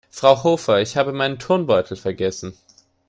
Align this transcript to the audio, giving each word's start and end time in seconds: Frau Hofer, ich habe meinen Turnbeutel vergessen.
Frau 0.09 0.41
Hofer, 0.43 0.81
ich 0.81 0.97
habe 0.97 1.13
meinen 1.13 1.37
Turnbeutel 1.37 1.95
vergessen. 1.95 2.57